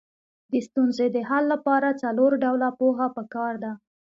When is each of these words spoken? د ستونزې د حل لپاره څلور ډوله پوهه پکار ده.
د 0.51 0.53
ستونزې 0.67 1.07
د 1.15 1.17
حل 1.29 1.43
لپاره 1.53 1.97
څلور 2.01 2.31
ډوله 2.43 2.69
پوهه 2.79 3.07
پکار 3.17 3.53
ده. 3.63 3.71